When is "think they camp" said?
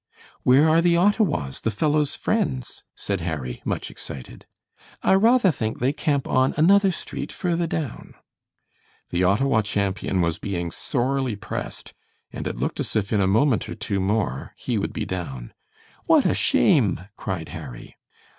5.51-6.27